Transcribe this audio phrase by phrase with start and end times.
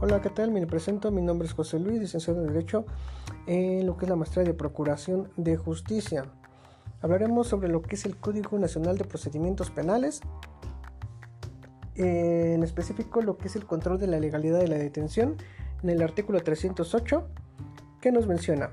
[0.00, 0.50] Hola, ¿qué tal?
[0.50, 2.84] Me presento, mi nombre es José Luis, licenciado en Derecho
[3.46, 6.24] en lo que es la maestría de Procuración de Justicia.
[7.00, 10.20] Hablaremos sobre lo que es el Código Nacional de Procedimientos Penales,
[11.94, 15.36] en específico lo que es el control de la legalidad de la detención,
[15.82, 17.28] en el artículo 308,
[18.00, 18.70] que nos menciona,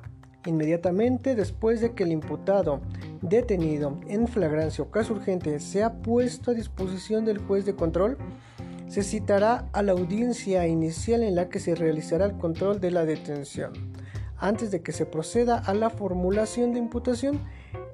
[0.47, 2.81] inmediatamente después de que el imputado
[3.21, 8.17] detenido en flagrancia o caso urgente sea puesto a disposición del juez de control,
[8.91, 13.05] se citará a la audiencia inicial en la que se realizará el control de la
[13.05, 13.71] detención.
[14.37, 17.39] Antes de que se proceda a la formulación de imputación,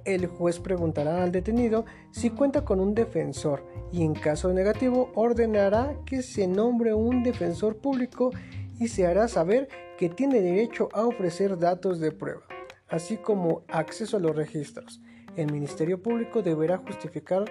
[0.05, 5.95] el juez preguntará al detenido si cuenta con un defensor y en caso negativo ordenará
[6.03, 8.31] que se nombre un defensor público
[8.79, 9.67] y se hará saber
[9.99, 12.41] que tiene derecho a ofrecer datos de prueba,
[12.87, 14.99] así como acceso a los registros.
[15.35, 17.45] El Ministerio Público deberá justificar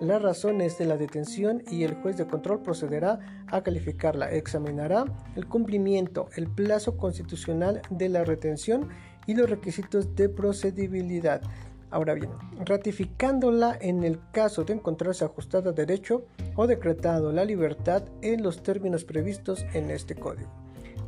[0.00, 3.18] las razones de la detención y el juez de control procederá
[3.48, 5.04] a calificarla, examinará
[5.36, 8.88] el cumplimiento, el plazo constitucional de la retención
[9.26, 11.42] y los requisitos de procedibilidad.
[11.90, 12.30] Ahora bien,
[12.64, 18.62] ratificándola en el caso de encontrarse ajustada a derecho o decretado la libertad en los
[18.62, 20.50] términos previstos en este código.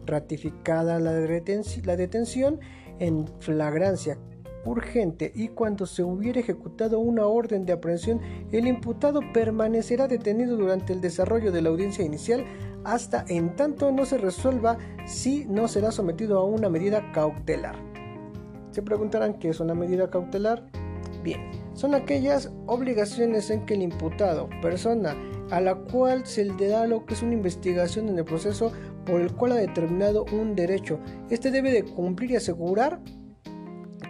[0.04, 2.60] Ratificada la, la detención
[2.98, 4.18] en flagrancia
[4.64, 8.20] urgente y cuando se hubiera ejecutado una orden de aprehensión,
[8.52, 12.44] el imputado permanecerá detenido durante el desarrollo de la audiencia inicial
[12.84, 17.76] hasta en tanto no se resuelva si no será sometido a una medida cautelar.
[18.70, 20.66] Se preguntarán qué es una medida cautelar.
[21.22, 21.40] Bien,
[21.74, 25.14] son aquellas obligaciones en que el imputado, persona
[25.50, 28.72] a la cual se le da lo que es una investigación en el proceso
[29.04, 33.00] por el cual ha determinado un derecho, este debe de cumplir y asegurar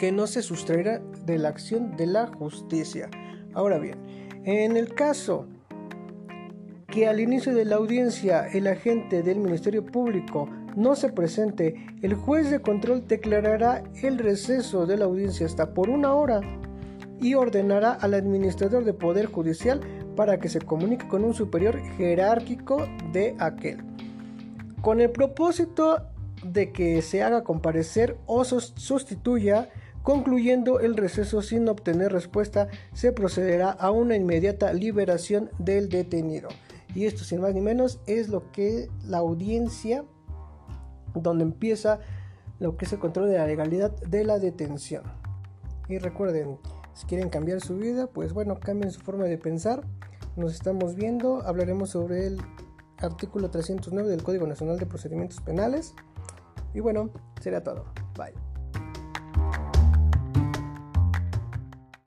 [0.03, 3.09] que no se sustraerá de la acción de la justicia.
[3.55, 3.95] Ahora bien,
[4.43, 5.47] en el caso
[6.89, 12.15] que al inicio de la audiencia el agente del Ministerio Público no se presente, el
[12.15, 16.41] juez de control declarará el receso de la audiencia hasta por una hora
[17.21, 19.81] y ordenará al administrador de Poder Judicial
[20.17, 23.79] para que se comunique con un superior jerárquico de aquel.
[24.81, 26.09] Con el propósito
[26.45, 29.69] de que se haga comparecer o sustituya
[30.03, 36.49] Concluyendo el receso sin obtener respuesta, se procederá a una inmediata liberación del detenido.
[36.95, 40.05] Y esto, sin más ni menos, es lo que la audiencia,
[41.15, 42.01] donde empieza
[42.59, 45.05] lo que es el control de la legalidad de la detención.
[45.89, 46.59] Y recuerden,
[46.95, 49.85] si quieren cambiar su vida, pues bueno, cambien su forma de pensar.
[50.37, 52.41] Nos estamos viendo, hablaremos sobre el
[52.99, 55.95] artículo 309 del Código Nacional de Procedimientos Penales.
[56.75, 57.11] Y bueno,
[57.41, 57.85] será todo.
[58.17, 58.52] Bye.